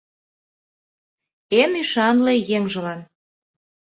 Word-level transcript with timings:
Эн 1.59 1.71
ӱшанле 1.81 2.33
еҥжылан...» 2.57 2.99